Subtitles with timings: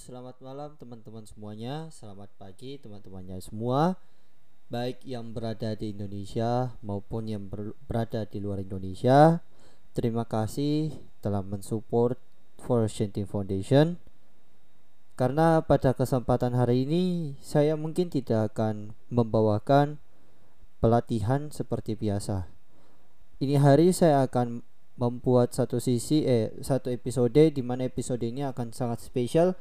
[0.00, 1.92] selamat malam teman-teman semuanya.
[1.92, 4.00] Selamat pagi teman-temannya semua.
[4.72, 9.44] Baik yang berada di Indonesia maupun yang ber- berada di luar Indonesia.
[9.92, 12.16] Terima kasih telah mensupport
[12.56, 14.00] Forest Foundation.
[15.20, 20.00] Karena pada kesempatan hari ini saya mungkin tidak akan membawakan
[20.80, 22.48] pelatihan seperti biasa.
[23.36, 24.64] Ini hari saya akan
[24.98, 29.54] membuat satu sisi eh satu episode di mana episode ini akan sangat spesial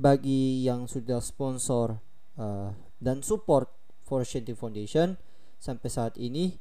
[0.00, 2.00] bagi yang sudah sponsor
[2.40, 3.68] uh, dan support
[4.02, 5.20] for Shanty Foundation
[5.60, 6.56] sampai saat ini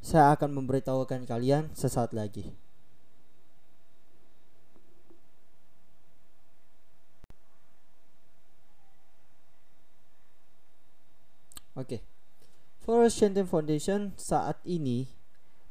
[0.00, 2.52] saya akan memberitahukan kalian sesaat lagi.
[11.74, 11.98] Oke.
[11.98, 12.00] Okay.
[12.84, 15.08] For Shanty Foundation saat ini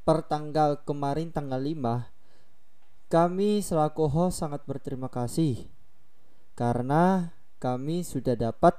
[0.03, 2.11] per tanggal kemarin tanggal 5
[3.07, 5.67] kami selaku host sangat berterima kasih
[6.59, 7.31] karena
[7.63, 8.75] kami sudah dapat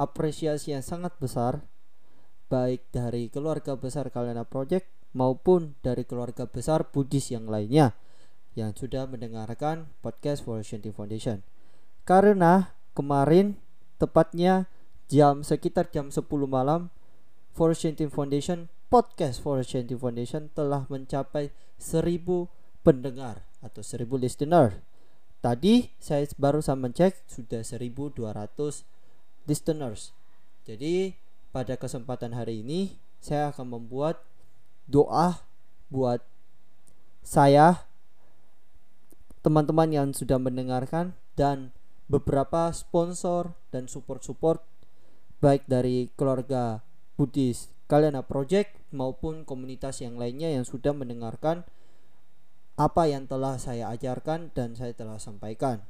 [0.00, 1.62] apresiasi yang sangat besar
[2.48, 7.94] baik dari keluarga besar Kalena Project maupun dari keluarga besar Buddhis yang lainnya
[8.54, 11.42] yang sudah mendengarkan podcast for Shanti Foundation.
[12.06, 13.58] Karena kemarin
[13.98, 14.70] tepatnya
[15.10, 16.90] jam sekitar jam 10 malam
[17.54, 22.48] for Shanti Foundation podcast Forest Shanty Foundation telah mencapai 1000
[22.84, 24.80] pendengar atau 1000 listener.
[25.44, 28.84] Tadi saya baru sama cek sudah 1200
[29.44, 30.16] listeners.
[30.64, 31.12] Jadi
[31.52, 34.24] pada kesempatan hari ini saya akan membuat
[34.88, 35.44] doa
[35.92, 36.24] buat
[37.24, 37.84] saya
[39.44, 41.72] teman-teman yang sudah mendengarkan dan
[42.08, 44.64] beberapa sponsor dan support-support
[45.44, 46.80] baik dari keluarga
[47.20, 51.68] Buddhis Kalena Project maupun komunitas yang lainnya yang sudah mendengarkan
[52.74, 55.84] apa yang telah saya ajarkan dan saya telah sampaikan.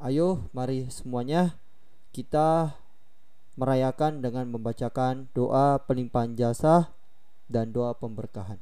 [0.00, 1.60] Ayo, mari semuanya
[2.16, 2.80] kita
[3.60, 6.96] merayakan dengan membacakan doa pelimpahan jasa
[7.50, 8.56] dan doa pemberkahan.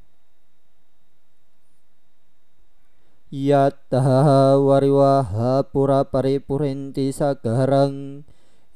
[3.29, 8.25] Yatta wariwaha pura paripurenti sagarang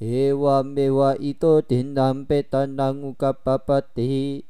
[0.04, 4.44] Ewa mewa ito dinampe tanang ukapapati.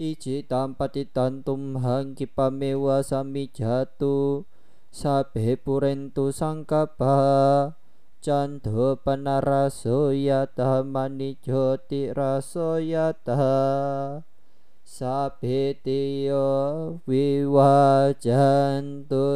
[0.00, 4.48] Ichi tampati tantum hangkipa mewa sami jatu.
[4.88, 7.76] Sabe purentu sangkapa.
[8.24, 14.24] Cando panaraso yata mani joti raso yata
[14.88, 16.48] Sabe tiyo
[17.04, 18.44] wiwajantu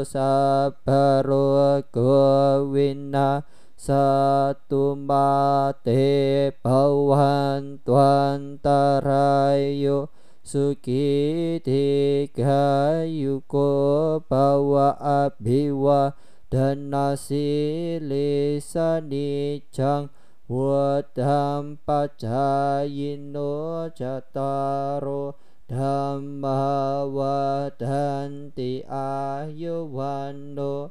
[0.09, 3.45] sabaro gowina
[3.79, 10.11] satu mate bawan tuan tarayo
[10.43, 16.19] suki tiga yuko bawa abiwa
[16.51, 20.11] dan nasi lisani cang
[20.51, 25.39] wadam pacayino jataro
[25.71, 30.91] dhamma wadanti ayuwano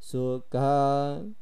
[0.00, 1.41] sukang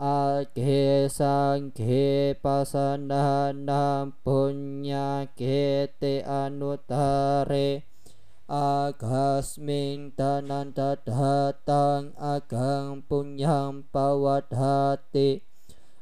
[0.00, 7.84] Age sanghe pasanahanam punya kete anutare
[8.48, 15.44] Agasmin tanan datang agang punyam pawat hati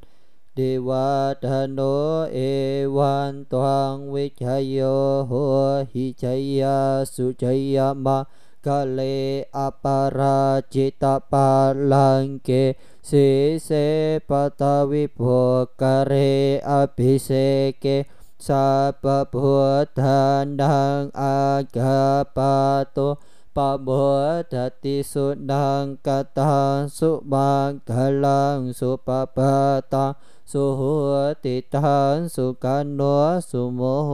[0.56, 7.32] đi qua thân nô e quan toàn vi chay yo ho hi chay ya su
[7.40, 8.24] chay ya ma
[8.64, 12.74] ka le apara cita pa lang ke
[13.04, 18.04] si se pata vi po ka re api se ke
[18.40, 23.16] sa pa po than đăng a ka pa to
[23.60, 24.18] ปบัว
[24.54, 26.10] ทติสุดังก
[26.40, 27.92] ตังสุบังก
[28.26, 29.56] ลังสุปปะ
[29.94, 30.12] ตัง
[30.52, 30.96] สุหั
[31.44, 33.02] ติตังสุกันโน
[33.50, 34.12] สุโมโห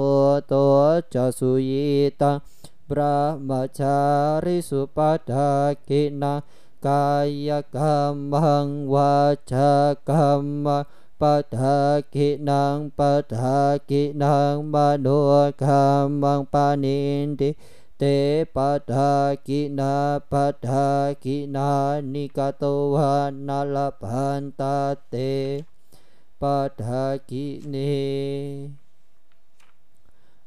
[0.51, 0.77] ตัว
[1.13, 1.71] จะสุย
[2.21, 2.37] ตัง
[2.89, 3.17] พระ
[3.49, 3.99] มชา
[4.43, 5.49] ริสุปัฏา
[5.87, 6.39] กินัง
[6.87, 7.07] กา
[7.47, 7.95] ยกรร
[8.31, 9.15] มังวา
[9.51, 9.71] จา
[10.09, 10.31] กรร
[10.65, 10.67] ม
[11.21, 11.77] ปัฏา
[12.13, 13.57] กินังปัฏา
[13.89, 15.07] กินังมโน
[15.61, 15.79] กรร
[16.21, 17.49] มังปานินติ
[17.97, 25.63] te padaki na padaki na nikatowa nalapantate
[26.39, 28.69] padaki ne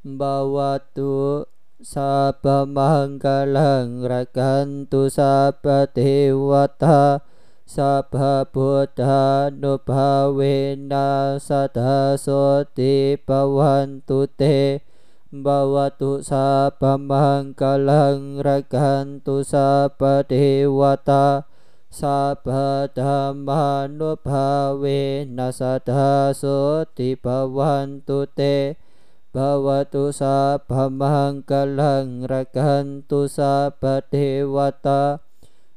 [0.05, 1.49] bawatu
[1.79, 7.23] Sapa manggalang rakantu sapa dewata
[7.63, 14.83] Sapa buddha nubhawena sadasoti bawantu te
[15.29, 21.45] Bawatu sapa manggalang rakantu sapa dewata.
[21.93, 28.81] Sapa dhamma nubhawena sadasoti bawantu te
[29.29, 35.21] Bawatu sabhamangkalang rakantu sabha dewata.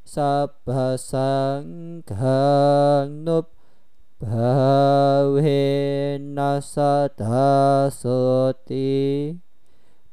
[0.07, 2.07] Sabha sangghang
[3.27, 3.51] nup
[4.21, 5.41] bhavena
[6.62, 7.73] sadasoti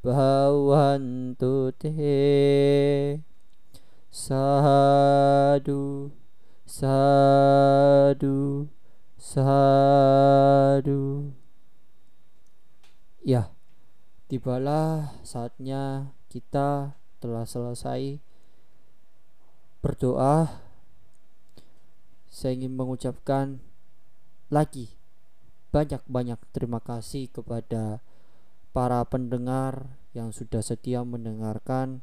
[0.00, 3.20] bhavantu te
[4.08, 6.08] sadu
[6.64, 8.72] sadu
[9.20, 11.36] sadu
[13.28, 13.52] Ya,
[14.32, 18.16] tibalah saatnya kita telah selesai
[19.84, 20.64] berdoa.
[22.32, 23.67] Saya ingin mengucapkan
[24.48, 24.98] lagi
[25.68, 28.00] banyak-banyak terima kasih kepada
[28.72, 32.00] para pendengar yang sudah setia mendengarkan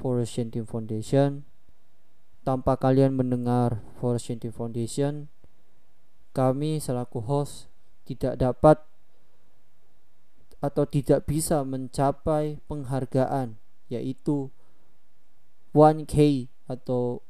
[0.00, 1.44] Forest Team Foundation.
[2.40, 5.28] Tanpa kalian mendengar Forest Team Foundation,
[6.32, 7.68] kami selaku host
[8.08, 8.80] tidak dapat
[10.64, 13.60] atau tidak bisa mencapai penghargaan
[13.92, 14.48] yaitu
[15.76, 17.20] 1K atau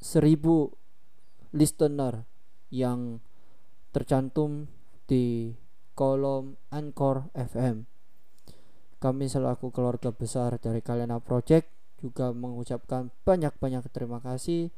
[0.00, 0.72] 1000
[1.52, 2.24] listener
[2.72, 3.20] yang
[3.96, 4.68] tercantum
[5.08, 5.56] di
[5.96, 7.88] kolom Anchor FM.
[9.00, 14.68] Kami selaku keluarga besar dari Kalena Project juga mengucapkan banyak-banyak terima kasih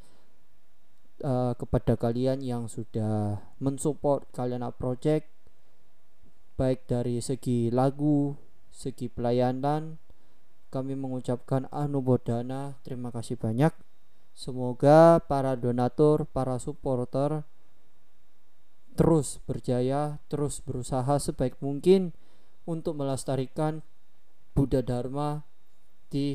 [1.26, 5.26] uh, kepada kalian yang sudah mensupport Kalena Project
[6.54, 8.38] baik dari segi lagu,
[8.70, 9.98] segi pelayanan,
[10.70, 13.74] kami mengucapkan anubodana terima kasih banyak.
[14.38, 17.42] Semoga para donatur, para supporter
[18.98, 22.10] terus berjaya, terus berusaha sebaik mungkin
[22.66, 23.86] untuk melestarikan
[24.58, 25.46] Buddha Dharma
[26.10, 26.34] di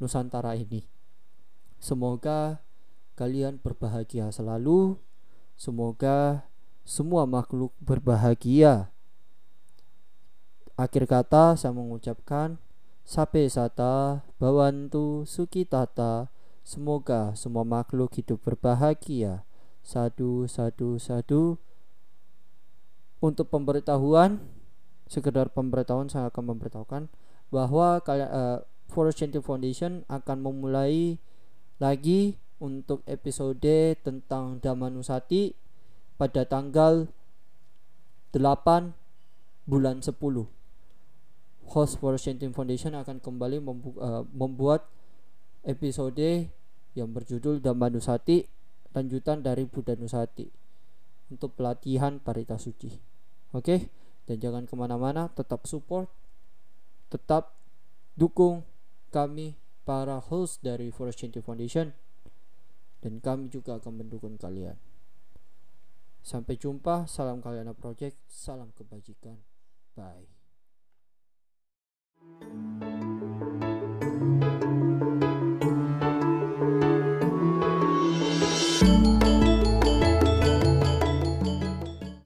[0.00, 0.88] Nusantara ini.
[1.76, 2.64] Semoga
[3.20, 4.96] kalian berbahagia selalu.
[5.52, 6.48] Semoga
[6.82, 8.90] semua makhluk berbahagia
[10.74, 12.58] Akhir kata saya mengucapkan
[13.06, 16.26] Sape sata bawantu sukitata
[16.66, 19.46] Semoga semua makhluk hidup berbahagia
[19.86, 21.62] Sadu sadu sadu
[23.22, 24.42] Untuk pemberitahuan
[25.06, 27.06] Sekedar pemberitahuan saya akan memberitahukan
[27.54, 28.58] Bahwa kalian uh,
[28.90, 31.16] Forest Chanting Foundation akan memulai
[31.80, 35.56] lagi untuk episode tentang Damanusati
[36.20, 37.08] pada tanggal
[38.30, 38.92] 8
[39.66, 40.14] bulan 10
[41.72, 44.86] host for Team Foundation akan kembali membu uh, membuat
[45.64, 46.52] episode
[46.92, 48.44] yang berjudul Damanusati
[48.92, 50.44] lanjutan dari Buddha Nusati
[51.32, 53.11] untuk pelatihan parita suci.
[53.52, 53.80] Oke, okay?
[54.24, 56.08] dan jangan ke mana-mana, tetap support,
[57.12, 57.52] tetap
[58.16, 58.64] dukung
[59.12, 61.92] kami para host dari Forest Team Foundation
[63.02, 64.78] dan kami juga akan mendukung kalian.
[66.22, 69.36] Sampai jumpa, salam kalian project, salam kebajikan.
[69.98, 70.30] Bye.